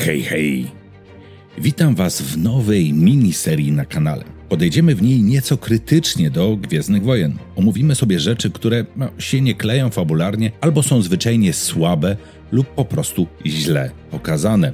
Hej, 0.00 0.22
hej! 0.22 0.66
Witam 1.58 1.94
Was 1.94 2.22
w 2.22 2.38
nowej 2.38 2.92
miniserii 2.92 3.72
na 3.72 3.84
kanale. 3.84 4.24
Podejdziemy 4.48 4.94
w 4.94 5.02
niej 5.02 5.22
nieco 5.22 5.56
krytycznie 5.56 6.30
do 6.30 6.56
Gwiezdnych 6.56 7.02
Wojen. 7.02 7.38
Omówimy 7.56 7.94
sobie 7.94 8.20
rzeczy, 8.20 8.50
które 8.50 8.84
no, 8.96 9.08
się 9.18 9.40
nie 9.40 9.54
kleją 9.54 9.90
fabularnie 9.90 10.52
albo 10.60 10.82
są 10.82 11.02
zwyczajnie 11.02 11.52
słabe 11.52 12.16
lub 12.52 12.66
po 12.66 12.84
prostu 12.84 13.26
źle 13.46 13.90
pokazane. 14.10 14.72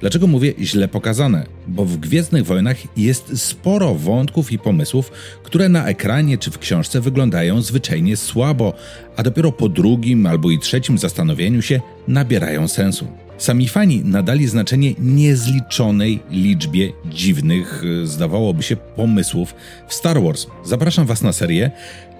Dlaczego 0.00 0.26
mówię 0.26 0.54
źle 0.60 0.88
pokazane? 0.88 1.46
Bo 1.68 1.84
w 1.84 1.96
Gwiezdnych 1.96 2.46
Wojnach 2.46 2.98
jest 2.98 3.42
sporo 3.42 3.94
wątków 3.94 4.52
i 4.52 4.58
pomysłów, 4.58 5.10
które 5.42 5.68
na 5.68 5.86
ekranie 5.86 6.38
czy 6.38 6.50
w 6.50 6.58
książce 6.58 7.00
wyglądają 7.00 7.62
zwyczajnie 7.62 8.16
słabo, 8.16 8.74
a 9.16 9.22
dopiero 9.22 9.52
po 9.52 9.68
drugim 9.68 10.26
albo 10.26 10.50
i 10.50 10.58
trzecim 10.58 10.98
zastanowieniu 10.98 11.62
się 11.62 11.80
nabierają 12.08 12.68
sensu. 12.68 13.06
Sami 13.38 13.68
fani 13.68 14.02
nadali 14.04 14.46
znaczenie 14.46 14.94
niezliczonej 14.98 16.20
liczbie 16.30 16.92
dziwnych, 17.06 17.82
zdawałoby 18.04 18.62
się, 18.62 18.76
pomysłów 18.76 19.54
w 19.88 19.94
Star 19.94 20.22
Wars. 20.22 20.46
Zapraszam 20.64 21.06
Was 21.06 21.22
na 21.22 21.32
serię. 21.32 21.70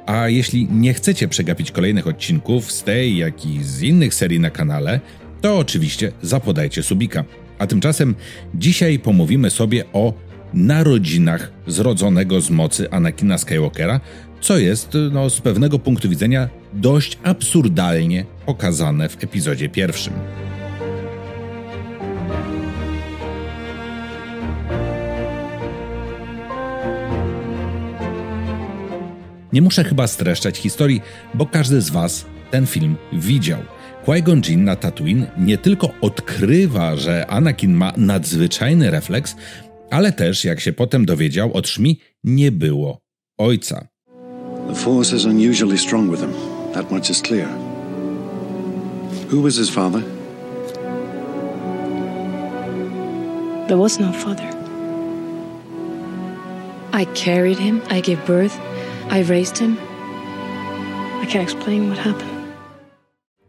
A 0.07 0.29
jeśli 0.29 0.69
nie 0.71 0.95
chcecie 0.95 1.29
przegapić 1.29 1.71
kolejnych 1.71 2.07
odcinków 2.07 2.73
z 2.73 2.83
tej, 2.83 3.17
jak 3.17 3.47
i 3.47 3.65
z 3.65 3.83
innych 3.83 4.15
serii 4.15 4.41
na 4.41 4.51
kanale, 4.51 5.01
to 5.41 5.59
oczywiście 5.59 6.13
zapodajcie 6.23 6.83
subika. 6.83 7.25
A 7.59 7.67
tymczasem 7.67 8.15
dzisiaj 8.55 8.99
pomówimy 8.99 9.51
sobie 9.51 9.85
o 9.93 10.13
narodzinach 10.55 11.53
zrodzonego 11.67 12.41
z 12.41 12.51
mocy 12.51 12.91
Anakina 12.91 13.39
Skywalkera, 13.39 14.01
co 14.41 14.59
jest 14.59 14.93
no, 15.13 15.31
z 15.31 15.41
pewnego 15.41 15.79
punktu 15.79 16.09
widzenia 16.09 16.49
dość 16.73 17.19
absurdalnie 17.23 18.25
pokazane 18.47 19.09
w 19.09 19.25
epizodzie 19.25 19.69
pierwszym. 19.69 20.13
Nie 29.53 29.63
muszę 29.63 29.85
chyba 29.85 30.07
streszczać 30.07 30.59
historii, 30.59 31.03
bo 31.35 31.47
każdy 31.47 31.81
z 31.81 31.91
Was 31.91 32.27
ten 32.51 32.67
film 32.67 32.97
widział. 33.13 33.61
Qui-Gon 34.05 34.41
Jinn 34.49 34.65
na 34.65 34.77
Tatooine 34.77 35.27
nie 35.39 35.59
tylko 35.59 35.91
odkrywa, 36.01 36.97
że 36.97 37.27
Anakin 37.27 37.75
ma 37.75 37.93
nadzwyczajny 37.97 38.91
refleks, 38.91 39.37
ale 39.91 40.13
też, 40.13 40.45
jak 40.45 40.61
się 40.61 40.73
potem 40.73 41.07
dowiedział 41.07 41.53
od 41.53 41.69
Szmi, 41.69 42.01
nie 42.25 42.53
było 42.53 43.01
ojca. 43.39 43.89
The 44.69 44.75
force 44.75 45.17
is 45.17 45.25
unusually 45.25 45.79
strong 45.79 46.11
with 46.11 46.21
him. 46.21 46.33
That 46.75 46.91
much 46.91 47.11
is 47.11 47.23
clear. 47.23 47.49
Who 49.33 49.43
was 49.43 49.57
his 49.57 49.71
father? 49.71 50.03
There 53.67 53.79
was 53.79 53.99
no 54.01 54.13
father. 54.13 54.49
I 56.93 57.07
carried 57.15 57.59
him, 57.59 57.81
I 57.91 58.01
gave 58.01 58.27
birth, 58.27 58.59
I 59.11 59.23
raised 59.23 59.59
him. 59.59 59.77
I 61.23 61.27
can't 61.27 61.43
explain 61.43 61.87
what 61.93 61.99
happened. 61.99 62.39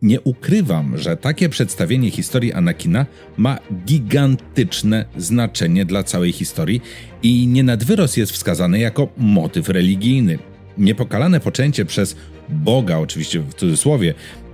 Nie 0.01 0.21
ukrywam, 0.21 0.97
że 0.97 1.17
takie 1.17 1.49
przedstawienie 1.49 2.11
historii 2.11 2.53
Anakina 2.53 3.05
ma 3.38 3.57
gigantyczne 3.85 5.05
znaczenie 5.17 5.85
dla 5.85 6.03
całej 6.03 6.31
historii 6.31 6.81
i 7.23 7.47
nie 7.47 7.63
nad 7.63 7.83
wyrost 7.83 8.17
jest 8.17 8.31
wskazane 8.31 8.79
jako 8.79 9.07
motyw 9.17 9.69
religijny. 9.69 10.39
Niepokalane 10.77 11.39
poczęcie 11.39 11.85
przez 11.85 12.16
Boga, 12.49 12.97
oczywiście 12.97 13.39
w 13.39 13.53
cudzysłowie, 13.53 14.13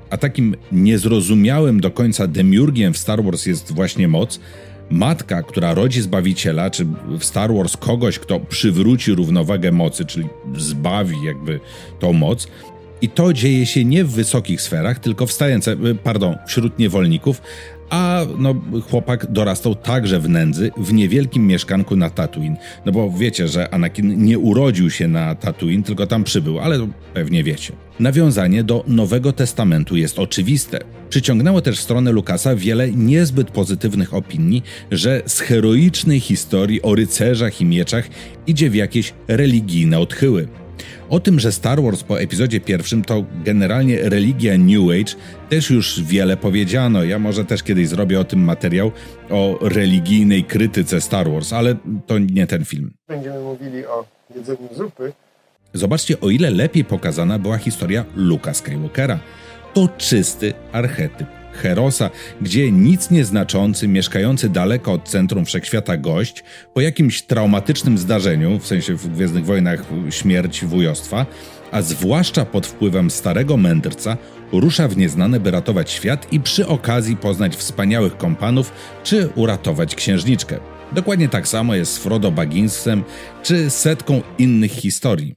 a 0.10 0.18
takim 0.18 0.56
niezrozumiałym 0.72 1.82
do 1.82 1.92
końca 1.92 2.28
demiurgiem 2.28 2.94
w 2.94 2.98
Star 2.98 3.24
Wars 3.24 3.46
jest 3.46 3.72
właśnie 3.72 4.08
moc, 4.08 4.40
matka, 4.90 5.44
która 5.44 5.74
rodzi 5.74 6.02
Zbawiciela, 6.02 6.70
czy 6.70 6.86
w 7.20 7.24
Star 7.24 7.54
Wars 7.54 7.78
kogoś, 7.78 8.20
kto 8.20 8.40
przywróci 8.40 9.16
równowagę 9.16 9.72
mocy, 9.72 10.06
czyli 10.06 10.28
zbawi 10.58 11.24
jakby 11.24 11.60
tą 12.00 12.14
moc. 12.14 12.48
I 13.02 13.10
to 13.10 13.34
dzieje 13.34 13.66
się 13.66 13.86
nie 13.86 14.04
w 14.04 14.12
wysokich 14.12 14.62
sferach, 14.62 15.00
tylko 15.00 15.26
w 15.26 15.32
stające, 15.32 15.76
pardon, 16.04 16.36
wśród 16.48 16.80
niewolników, 16.80 17.42
a 17.90 18.22
no, 18.38 18.56
chłopak 18.90 19.32
dorastał 19.32 19.76
także 19.76 20.20
w 20.20 20.30
nędzy, 20.30 20.72
w 20.78 20.94
niewielkim 20.94 21.48
mieszkanku 21.48 21.96
na 21.96 22.10
Tatooine. 22.10 22.58
No 22.86 22.92
bo 22.92 23.12
wiecie, 23.12 23.48
że 23.48 23.74
Anakin 23.74 24.24
nie 24.24 24.40
urodził 24.40 24.90
się 24.90 25.08
na 25.08 25.36
Tatooine, 25.36 25.84
tylko 25.84 26.08
tam 26.08 26.24
przybył, 26.24 26.60
ale 26.60 26.88
pewnie 27.14 27.44
wiecie. 27.44 27.74
Nawiązanie 28.00 28.64
do 28.64 28.84
Nowego 28.88 29.34
Testamentu 29.34 29.98
jest 29.98 30.20
oczywiste. 30.20 30.80
Przyciągnęło 31.10 31.62
też 31.62 31.80
w 31.80 31.84
stronę 31.84 32.12
Lukasa 32.12 32.56
wiele 32.56 32.92
niezbyt 32.92 33.52
pozytywnych 33.52 34.14
opinii, 34.14 34.64
że 34.92 35.22
z 35.26 35.40
heroicznej 35.40 36.20
historii 36.20 36.82
o 36.82 36.96
rycerzach 36.96 37.62
i 37.62 37.66
mieczach 37.66 38.10
idzie 38.48 38.70
w 38.70 38.76
jakieś 38.76 39.14
religijne 39.28 40.00
odchyły. 40.00 40.48
O 41.10 41.20
tym, 41.20 41.40
że 41.40 41.52
Star 41.52 41.82
Wars 41.82 42.04
po 42.04 42.22
epizodzie 42.22 42.60
pierwszym 42.60 43.04
to 43.04 43.26
generalnie 43.46 44.10
religia 44.10 44.58
New 44.58 44.90
Age, 44.90 45.16
też 45.50 45.70
już 45.70 46.04
wiele 46.04 46.38
powiedziano. 46.38 47.04
Ja 47.04 47.20
może 47.20 47.46
też 47.46 47.64
kiedyś 47.64 47.88
zrobię 47.88 48.20
o 48.20 48.24
tym 48.24 48.44
materiał, 48.44 48.92
o 49.30 49.58
religijnej 49.62 50.44
krytyce 50.44 51.02
Star 51.02 51.32
Wars, 51.32 51.54
ale 51.54 51.76
to 52.08 52.20
nie 52.20 52.48
ten 52.48 52.66
film. 52.66 52.94
Będziemy 53.08 53.40
mówili 53.40 53.86
o 53.86 54.06
jedzeniu 54.36 54.70
zupy. 54.78 55.14
Zobaczcie, 55.74 56.20
o 56.20 56.30
ile 56.30 56.52
lepiej 56.52 56.86
pokazana 56.86 57.40
była 57.40 57.58
historia 57.58 58.06
Luka 58.16 58.54
Skywalkera. 58.54 59.20
To 59.74 59.88
czysty 59.98 60.54
archetyp 60.72 61.28
Herosa, 61.56 62.10
gdzie 62.42 62.72
nic 62.72 63.12
nieznaczący, 63.12 63.88
mieszkający 63.88 64.50
daleko 64.50 64.94
od 64.94 65.10
centrum 65.10 65.46
wszechświata 65.46 65.98
gość, 65.98 66.44
po 66.74 66.82
jakimś 66.82 67.22
traumatycznym 67.22 67.98
zdarzeniu, 67.98 68.60
w 68.60 68.68
sensie 68.68 68.94
w 68.94 69.08
Gwiezdnych 69.08 69.46
Wojnach 69.46 69.84
śmierć 70.10 70.66
wujostwa, 70.66 71.26
a 71.72 71.82
zwłaszcza 71.82 72.46
pod 72.46 72.68
wpływem 72.68 73.12
starego 73.12 73.58
mędrca, 73.58 74.18
rusza 74.52 74.88
w 74.88 74.98
nieznane, 74.98 75.40
by 75.40 75.52
ratować 75.52 75.92
świat 75.92 76.34
i 76.34 76.40
przy 76.40 76.68
okazji 76.68 77.18
poznać 77.18 77.56
wspaniałych 77.56 78.18
kompanów 78.18 78.72
czy 79.04 79.30
uratować 79.36 79.96
księżniczkę. 79.96 80.60
Dokładnie 80.92 81.30
tak 81.30 81.48
samo 81.48 81.76
jest 81.76 81.94
z 81.94 81.98
Frodo 81.98 82.32
Bagginsem 82.32 83.04
czy 83.44 83.70
setką 83.70 84.22
innych 84.38 84.72
historii. 84.72 85.36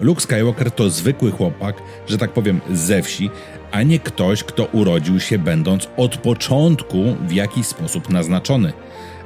Luke 0.00 0.20
Skywalker 0.20 0.70
to 0.70 0.90
zwykły 0.90 1.30
chłopak, 1.30 1.82
że 2.06 2.18
tak 2.18 2.32
powiem, 2.32 2.60
ze 2.70 3.02
wsi, 3.02 3.30
a 3.72 3.82
nie 3.82 3.98
ktoś, 3.98 4.44
kto 4.44 4.64
urodził 4.64 5.20
się 5.20 5.38
będąc 5.38 5.88
od 5.96 6.16
początku 6.16 6.98
w 7.26 7.32
jakiś 7.32 7.66
sposób 7.66 8.10
naznaczony. 8.10 8.72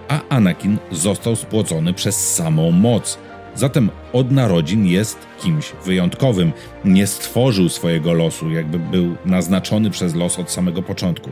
A 0.08 0.20
Anakin 0.28 0.78
został 0.91 1.36
spłocony 1.36 1.94
przez 1.94 2.34
samą 2.34 2.70
moc. 2.70 3.19
Zatem 3.54 3.91
od 4.12 4.31
narodzin 4.31 4.87
jest 4.87 5.19
kimś 5.42 5.72
wyjątkowym. 5.84 6.52
Nie 6.84 7.06
stworzył 7.06 7.69
swojego 7.69 8.12
losu, 8.12 8.50
jakby 8.50 8.78
był 8.78 9.16
naznaczony 9.25 9.91
przez 9.91 10.14
los 10.14 10.38
od 10.38 10.50
samego 10.50 10.82
początku. 10.82 11.31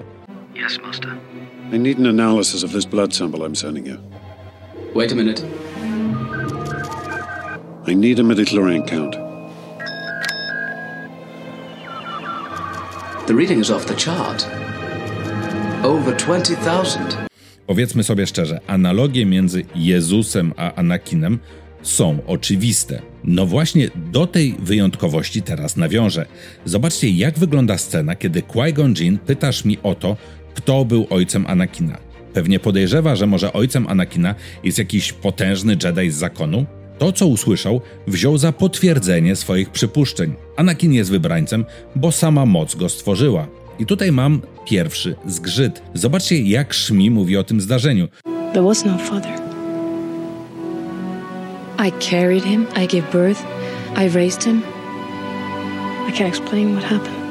Yes, 0.66 0.78
master. 0.86 1.10
I 1.72 1.78
need 1.78 1.98
an 1.98 2.06
analysis 2.06 2.64
of 2.64 2.72
this 2.72 2.84
blood 2.84 3.14
sample 3.14 3.40
I'm 3.40 3.56
sending 3.56 3.86
you. 3.86 3.96
Wait 4.94 5.12
a 5.12 5.14
minute. 5.14 5.42
I 7.86 7.94
need 7.94 8.18
a 8.18 8.22
midichlorian 8.22 8.86
count. 8.86 9.12
The 13.26 13.34
reading 13.34 13.60
is 13.60 13.70
off 13.70 13.84
the 13.84 13.94
chart. 13.94 14.46
Over 15.84 16.16
20,000. 16.16 17.16
Powiedzmy 17.66 18.04
sobie 18.04 18.26
szczerze, 18.26 18.60
analogie 18.66 19.26
między 19.26 19.64
Jezusem 19.74 20.52
a 20.56 20.74
Anakinem 20.74 21.38
są 21.82 22.18
oczywiste. 22.26 23.02
No 23.24 23.46
właśnie 23.46 23.88
do 24.12 24.26
tej 24.26 24.54
wyjątkowości 24.58 25.42
teraz 25.42 25.76
nawiążę. 25.76 26.26
Zobaczcie, 26.64 27.10
jak 27.10 27.38
wygląda 27.38 27.78
scena, 27.78 28.16
kiedy 28.16 28.42
Qui-Gon 28.42 29.00
Jinn 29.00 29.18
pytasz 29.18 29.64
mi 29.64 29.78
o 29.82 29.94
to, 29.94 30.16
kto 30.54 30.84
był 30.84 31.06
ojcem 31.10 31.46
Anakina. 31.46 32.07
Pewnie 32.38 32.60
podejrzewa, 32.60 33.16
że 33.16 33.26
może 33.26 33.52
ojcem 33.52 33.86
Anakina 33.86 34.34
jest 34.64 34.78
jakiś 34.78 35.12
potężny 35.12 35.76
Jedi 35.84 36.10
z 36.10 36.14
zakonu, 36.14 36.66
to, 36.98 37.12
co 37.12 37.26
usłyszał, 37.26 37.80
wziął 38.06 38.38
za 38.38 38.52
potwierdzenie 38.52 39.36
swoich 39.36 39.70
przypuszczeń. 39.70 40.34
Anakin 40.56 40.92
jest 40.92 41.10
wybrańcem, 41.10 41.64
bo 41.96 42.12
sama 42.12 42.46
moc 42.46 42.74
go 42.74 42.88
stworzyła. 42.88 43.48
I 43.78 43.86
tutaj 43.86 44.12
mam 44.12 44.40
pierwszy 44.66 45.16
zgrzyt. 45.26 45.82
Zobaczcie, 45.94 46.42
jak 46.42 46.74
Szmi 46.74 47.10
mówi 47.10 47.36
o 47.36 47.44
tym 47.44 47.60
zdarzeniu. 47.60 48.08
There 48.52 48.66
was 48.66 48.84
no 48.84 48.98
father. 48.98 49.32
I 51.88 51.92
carried 52.10 52.44
him, 52.44 52.66
I 52.82 52.86
gave 52.86 53.12
birth, 53.12 53.42
I 53.96 54.14
raised 54.14 54.44
him. 54.44 54.62
I 56.08 56.12
can't 56.12 56.28
explain 56.28 56.76
what 56.76 56.84
happened. 56.84 57.27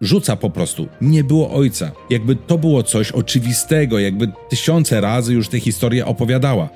Rzuca 0.00 0.36
po 0.36 0.50
prostu. 0.50 0.88
Nie 1.00 1.24
było 1.24 1.50
ojca. 1.50 1.90
Jakby 2.10 2.36
to 2.36 2.58
było 2.58 2.82
coś 2.82 3.12
oczywistego, 3.12 3.98
jakby 3.98 4.28
tysiące 4.50 5.00
razy 5.00 5.34
już 5.34 5.48
tę 5.48 5.60
historię 5.60 6.06
opowiadała. 6.06 6.68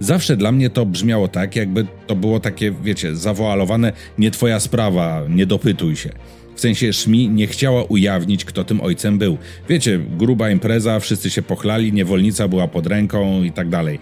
Zawsze 0.00 0.36
dla 0.36 0.52
mnie 0.52 0.70
to 0.70 0.86
brzmiało 0.86 1.28
tak, 1.28 1.56
jakby 1.56 1.86
to 2.06 2.16
było 2.16 2.40
takie, 2.40 2.72
wiecie, 2.82 3.16
zawoalowane 3.16 3.92
nie 4.18 4.30
twoja 4.30 4.60
sprawa, 4.60 5.22
nie 5.28 5.46
dopytuj 5.46 5.96
się. 5.96 6.10
W 6.54 6.60
sensie 6.60 6.92
Szmi 6.92 7.28
nie 7.28 7.46
chciała 7.46 7.84
ujawnić, 7.84 8.44
kto 8.44 8.64
tym 8.64 8.80
ojcem 8.80 9.18
był. 9.18 9.38
Wiecie, 9.68 10.00
gruba 10.18 10.50
impreza, 10.50 11.00
wszyscy 11.00 11.30
się 11.30 11.42
pochlali, 11.42 11.92
niewolnica 11.92 12.48
była 12.48 12.68
pod 12.68 12.86
ręką 12.86 13.42
i 13.42 13.52
tak 13.52 13.68
dalej. 13.68 13.98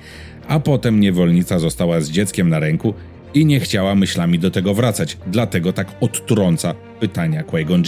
A 0.49 0.61
potem 0.61 1.01
niewolnica 1.01 1.59
została 1.59 2.01
z 2.01 2.11
dzieckiem 2.11 2.49
na 2.49 2.59
ręku 2.59 2.95
i 3.35 3.47
nie 3.47 3.61
chciała 3.61 3.95
myślami 3.95 4.39
do 4.39 4.51
tego 4.51 4.75
wracać, 4.75 5.17
dlatego 5.27 5.73
tak 5.73 5.89
odtrąca 6.01 6.75
pytania 7.01 7.43
Qui-Gon 7.43 7.83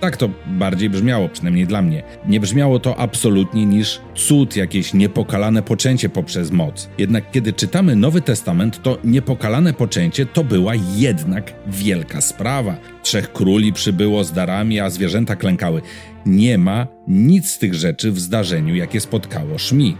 tak 0.00 0.16
to 0.16 0.30
bardziej 0.46 0.90
brzmiało, 0.90 1.28
przynajmniej 1.28 1.66
dla 1.66 1.82
mnie. 1.82 2.02
Nie 2.26 2.40
brzmiało 2.40 2.78
to 2.80 2.96
absolutnie 2.96 3.66
niż 3.66 4.00
cud, 4.14 4.56
jakieś 4.56 4.94
niepokalane 4.94 5.62
poczęcie 5.62 6.08
poprzez 6.08 6.50
moc. 6.50 6.88
Jednak 6.98 7.30
kiedy 7.30 7.52
czytamy 7.52 7.96
Nowy 7.96 8.20
Testament, 8.20 8.82
to 8.82 8.98
niepokalane 9.04 9.72
poczęcie 9.72 10.26
to 10.26 10.44
była 10.44 10.72
jednak 10.96 11.52
wielka 11.66 12.20
sprawa. 12.20 12.76
Trzech 13.02 13.32
króli 13.32 13.72
przybyło 13.72 14.24
z 14.24 14.32
darami, 14.32 14.80
a 14.80 14.90
zwierzęta 14.90 15.36
klękały. 15.36 15.82
Nie 16.26 16.58
ma 16.58 16.86
nic 17.08 17.50
z 17.50 17.58
tych 17.58 17.74
rzeczy 17.74 18.12
w 18.12 18.20
zdarzeniu, 18.20 18.74
jakie 18.74 19.00
spotkało 19.00 19.58
Szmi. 19.58 19.96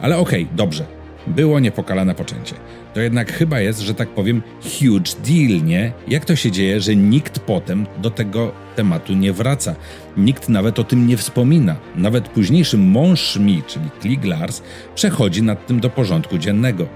Ale 0.00 0.18
okej, 0.18 0.42
okay, 0.42 0.56
dobrze. 0.56 0.95
Było 1.26 1.60
niepokalane 1.60 2.14
poczęcie 2.14 2.54
to 2.96 3.00
jednak 3.00 3.32
chyba 3.32 3.60
jest, 3.60 3.80
że 3.80 3.94
tak 3.94 4.08
powiem, 4.08 4.42
huge 4.62 5.12
deal, 5.24 5.64
nie? 5.64 5.92
Jak 6.08 6.24
to 6.24 6.36
się 6.36 6.50
dzieje, 6.50 6.80
że 6.80 6.96
nikt 6.96 7.38
potem 7.38 7.86
do 7.98 8.10
tego 8.10 8.52
tematu 8.76 9.14
nie 9.14 9.32
wraca? 9.32 9.74
Nikt 10.16 10.48
nawet 10.48 10.78
o 10.78 10.84
tym 10.84 11.06
nie 11.06 11.16
wspomina. 11.16 11.76
Nawet 11.96 12.28
późniejszy 12.28 12.78
mąż 12.78 13.36
mi, 13.36 13.62
czyli 13.66 13.90
Kliglars, 14.00 14.62
przechodzi 14.94 15.42
nad 15.42 15.66
tym 15.66 15.80
do 15.80 15.90
porządku 15.90 16.38
dziennego. 16.38 16.86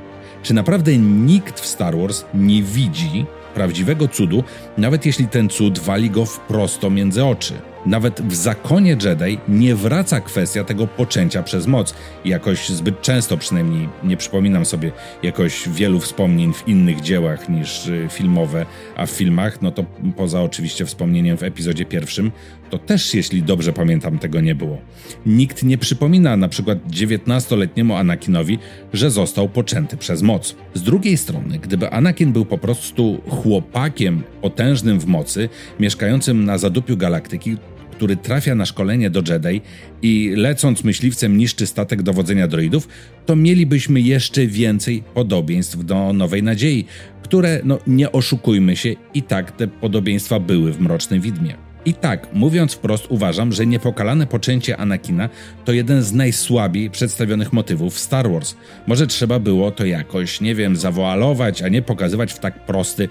Czy 0.42 0.54
naprawdę 0.54 0.96
nikt 0.98 1.60
w 1.60 1.66
Star 1.66 1.96
Wars 1.96 2.24
nie 2.34 2.62
widzi 2.62 3.26
prawdziwego 3.54 4.08
cudu, 4.08 4.44
nawet 4.78 5.06
jeśli 5.06 5.26
ten 5.26 5.48
cud 5.48 5.78
wali 5.78 6.10
go 6.10 6.24
wprost 6.24 6.82
między 6.90 7.24
oczy? 7.24 7.54
Nawet 7.86 8.20
w 8.20 8.34
zakonie 8.34 8.96
Jedi 9.04 9.38
nie 9.48 9.74
wraca 9.74 10.20
kwestia 10.20 10.64
tego 10.64 10.86
poczęcia 10.86 11.42
przez 11.42 11.66
moc. 11.66 11.94
Jakoś 12.24 12.68
zbyt 12.68 13.02
często 13.02 13.36
przynajmniej 13.36 13.88
nie 14.04 14.16
przypominam 14.16 14.64
sobie 14.64 14.92
jakoś 15.22 15.68
wielu 15.68 16.00
wspomnień 16.00 16.52
w 16.52 16.68
innych 16.68 17.00
dziełach 17.00 17.48
niż 17.48 17.86
y, 17.86 18.08
filmowe, 18.10 18.66
a 18.96 19.06
w 19.06 19.10
filmach, 19.10 19.62
no 19.62 19.70
to 19.70 19.84
poza 20.16 20.42
oczywiście 20.42 20.86
wspomnieniem 20.86 21.36
w 21.36 21.42
epizodzie 21.42 21.84
pierwszym, 21.84 22.30
to 22.70 22.78
też, 22.78 23.14
jeśli 23.14 23.42
dobrze 23.42 23.72
pamiętam, 23.72 24.18
tego 24.18 24.40
nie 24.40 24.54
było. 24.54 24.78
Nikt 25.26 25.62
nie 25.62 25.78
przypomina 25.78 26.36
na 26.36 26.48
przykład 26.48 26.78
19-letniemu 26.88 27.96
Anakinowi, 27.96 28.58
że 28.92 29.10
został 29.10 29.48
poczęty 29.48 29.96
przez 29.96 30.22
moc. 30.22 30.56
Z 30.74 30.82
drugiej 30.82 31.16
strony, 31.16 31.58
gdyby 31.58 31.90
Anakin 31.90 32.32
był 32.32 32.44
po 32.44 32.58
prostu 32.58 33.20
chłopakiem 33.28 34.22
potężnym 34.42 35.00
w 35.00 35.06
mocy, 35.06 35.48
mieszkającym 35.80 36.44
na 36.44 36.58
zadupiu 36.58 36.96
galaktyki, 36.96 37.56
który 38.00 38.16
trafia 38.16 38.54
na 38.54 38.66
szkolenie 38.66 39.10
do 39.10 39.22
Jedi 39.28 39.60
i 40.02 40.32
lecąc 40.36 40.84
myśliwcem 40.84 41.36
niszczy 41.36 41.66
statek 41.66 42.02
dowodzenia 42.02 42.48
droidów, 42.48 42.88
to 43.26 43.36
mielibyśmy 43.36 44.00
jeszcze 44.00 44.46
więcej 44.46 45.02
podobieństw 45.14 45.84
do 45.84 46.12
Nowej 46.12 46.42
Nadziei, 46.42 46.84
które, 47.22 47.60
no 47.64 47.78
nie 47.86 48.12
oszukujmy 48.12 48.76
się, 48.76 48.94
i 49.14 49.22
tak 49.22 49.52
te 49.52 49.68
podobieństwa 49.68 50.40
były 50.40 50.72
w 50.72 50.80
Mrocznym 50.80 51.20
Widmie. 51.20 51.54
I 51.84 51.94
tak, 51.94 52.28
mówiąc 52.32 52.74
wprost, 52.74 53.06
uważam, 53.08 53.52
że 53.52 53.66
niepokalane 53.66 54.26
poczęcie 54.26 54.76
Anakina 54.76 55.28
to 55.64 55.72
jeden 55.72 56.02
z 56.02 56.12
najsłabiej 56.12 56.90
przedstawionych 56.90 57.52
motywów 57.52 57.94
w 57.94 57.98
Star 57.98 58.30
Wars. 58.30 58.54
Może 58.86 59.06
trzeba 59.06 59.38
było 59.38 59.70
to 59.70 59.86
jakoś, 59.86 60.40
nie 60.40 60.54
wiem, 60.54 60.76
zawoalować, 60.76 61.62
a 61.62 61.68
nie 61.68 61.82
pokazywać 61.82 62.32
w 62.32 62.38
tak 62.38 62.66
prosty, 62.66 63.08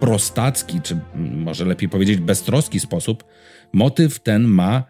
prostacki, 0.00 0.80
czy 0.80 0.98
może 1.14 1.64
lepiej 1.64 1.88
powiedzieć 1.88 2.18
beztroski 2.18 2.80
sposób, 2.80 3.24
motyw 3.72 4.18
ten 4.18 4.44
ma 4.44 4.82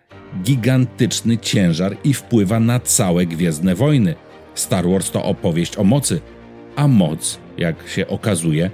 gigantyczny 0.42 1.38
ciężar 1.38 1.96
i 2.04 2.14
wpływa 2.14 2.60
na 2.60 2.80
całe 2.80 3.26
Gwiezdne 3.26 3.74
Wojny. 3.74 4.14
Star 4.54 4.88
Wars 4.88 5.10
to 5.10 5.24
opowieść 5.24 5.76
o 5.76 5.84
mocy, 5.84 6.20
a 6.76 6.88
moc, 6.88 7.38
jak 7.58 7.88
się 7.88 8.08
okazuje, 8.08 8.70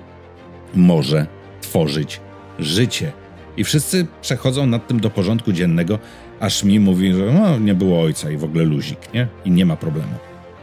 może 0.74 1.26
tworzyć 1.60 2.20
życie. 2.58 3.12
I 3.56 3.64
wszyscy 3.64 4.06
przechodzą 4.22 4.66
nad 4.66 4.88
tym 4.88 5.00
do 5.00 5.10
porządku 5.10 5.52
dziennego, 5.52 5.98
aż 6.40 6.64
mi 6.64 6.80
mówi, 6.80 7.12
że 7.12 7.32
no, 7.32 7.58
nie 7.58 7.74
było 7.74 8.02
ojca 8.02 8.30
i 8.30 8.36
w 8.36 8.44
ogóle 8.44 8.64
luzik, 8.64 8.98
nie? 9.14 9.28
I 9.44 9.50
nie 9.50 9.66
ma 9.66 9.76
problemu. 9.76 10.12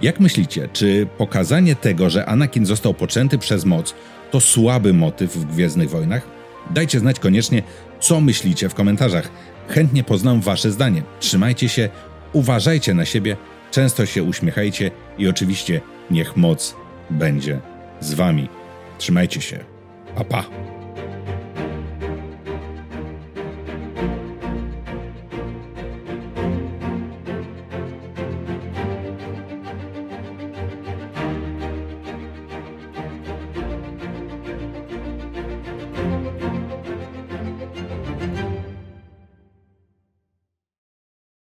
Jak 0.02 0.20
myślicie, 0.20 0.70
czy 0.74 1.08
pokazanie 1.18 1.76
tego, 1.76 2.10
że 2.10 2.26
Anakin 2.26 2.66
został 2.66 2.94
poczęty 2.94 3.38
przez 3.38 3.66
moc, 3.66 3.96
to 4.32 4.40
słaby 4.40 4.94
motyw 4.94 5.38
w 5.38 5.46
Gwiezdnych 5.46 5.90
Wojnach? 5.90 6.28
Dajcie 6.72 7.00
znać 7.00 7.20
koniecznie, 7.20 7.64
co 8.00 8.22
myślicie 8.22 8.70
w 8.70 8.74
komentarzach. 8.74 9.30
Chętnie 9.68 10.04
poznam 10.04 10.42
Wasze 10.42 10.72
zdanie. 10.72 11.04
Trzymajcie 11.20 11.70
się, 11.70 11.90
uważajcie 12.34 12.94
na 12.94 13.06
siebie, 13.06 13.38
często 13.72 14.06
się 14.06 14.24
uśmiechajcie 14.24 14.92
i 15.18 15.28
oczywiście 15.28 15.82
niech 16.12 16.38
moc 16.38 16.76
będzie 17.10 17.60
z 18.00 18.14
Wami. 18.14 18.50
Trzymajcie 18.98 19.42
się. 19.42 19.60
Pa, 20.16 20.24
pa. 20.24 20.75